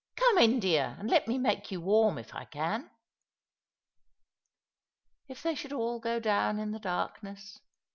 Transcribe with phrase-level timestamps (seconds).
[0.15, 2.89] Come in, dear, and let me make you warm, if I can."
[4.47, 7.59] '* If they should all go down in the darkness!